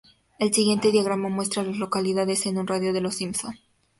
[0.39, 3.53] El siguiente diagrama muestra a las localidades en un radio de de Simpson.